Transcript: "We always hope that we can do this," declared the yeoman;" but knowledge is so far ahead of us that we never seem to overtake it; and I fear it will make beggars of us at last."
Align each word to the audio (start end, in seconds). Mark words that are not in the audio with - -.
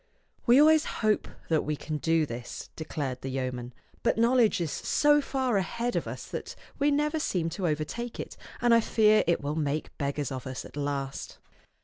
"We 0.47 0.59
always 0.59 0.83
hope 0.85 1.27
that 1.49 1.63
we 1.63 1.75
can 1.75 1.97
do 1.99 2.25
this," 2.25 2.71
declared 2.75 3.21
the 3.21 3.29
yeoman;" 3.29 3.71
but 4.01 4.17
knowledge 4.17 4.59
is 4.59 4.71
so 4.71 5.21
far 5.21 5.57
ahead 5.57 5.95
of 5.95 6.07
us 6.07 6.25
that 6.25 6.55
we 6.79 6.89
never 6.89 7.19
seem 7.19 7.49
to 7.49 7.67
overtake 7.67 8.19
it; 8.19 8.35
and 8.61 8.73
I 8.73 8.79
fear 8.81 9.23
it 9.27 9.41
will 9.41 9.53
make 9.55 9.95
beggars 9.99 10.31
of 10.31 10.47
us 10.47 10.65
at 10.65 10.75
last." 10.75 11.37